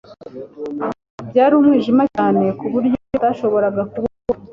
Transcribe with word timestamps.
Byari 1.29 1.53
umwijima 1.59 2.03
cyane 2.15 2.43
ku 2.59 2.65
buryo 2.73 2.97
batashoboraga 3.13 3.81
kubona. 3.91 4.15